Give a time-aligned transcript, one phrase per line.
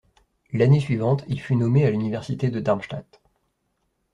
[0.51, 3.21] L'année suivante, il fut nommé à l'université de Darmstadt.